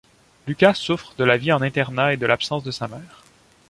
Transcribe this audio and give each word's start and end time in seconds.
Luca 0.47 0.73
souffre 0.73 1.13
de 1.19 1.23
la 1.23 1.37
vie 1.37 1.51
en 1.51 1.61
internat 1.61 2.13
et 2.13 2.17
de 2.17 2.25
l'absence 2.25 2.63
de 2.63 2.71
sa 2.71 2.87
mère. 2.87 3.23